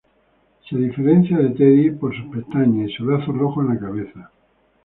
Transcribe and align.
Se 0.67 0.75
diferencia 0.75 1.37
de 1.37 1.51
Teddy 1.51 1.91
por 1.91 2.15
sus 2.15 2.25
pestañas 2.35 2.89
y 2.89 2.93
su 2.95 3.05
lazo 3.05 3.31
rojo 3.33 3.61
en 3.61 3.67
la 3.67 3.79
cabeza. 3.79 4.31